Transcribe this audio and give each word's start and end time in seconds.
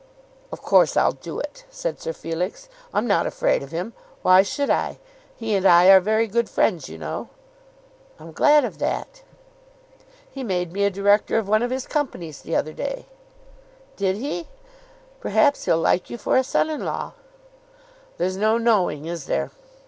"Of 0.51 0.63
course 0.63 0.97
I'll 0.97 1.11
do 1.11 1.39
it," 1.39 1.63
said 1.69 1.99
Sir 2.01 2.11
Felix. 2.11 2.69
"I'm 2.91 3.05
not 3.05 3.27
afraid 3.27 3.61
of 3.61 3.69
him. 3.71 3.93
Why 4.23 4.41
should 4.41 4.71
I? 4.71 4.97
He 5.37 5.53
and 5.53 5.63
I 5.63 5.89
are 5.89 5.99
very 5.99 6.25
good 6.25 6.49
friends, 6.49 6.89
you 6.89 6.97
know." 6.97 7.29
"I'm 8.19 8.31
glad 8.31 8.65
of 8.65 8.79
that." 8.79 9.21
"He 10.31 10.43
made 10.43 10.71
me 10.73 10.85
a 10.85 10.89
Director 10.89 11.37
of 11.37 11.47
one 11.47 11.61
of 11.61 11.69
his 11.69 11.85
companies 11.85 12.41
the 12.41 12.55
other 12.55 12.73
day." 12.73 13.05
"Did 13.95 14.15
he? 14.15 14.47
Perhaps 15.19 15.65
he'll 15.65 15.77
like 15.77 16.09
you 16.09 16.17
for 16.17 16.35
a 16.35 16.43
son 16.43 16.71
in 16.71 16.83
law." 16.83 17.11
"There's 18.17 18.37
no 18.37 18.57
knowing; 18.57 19.05
is 19.05 19.25
there?" 19.25 19.51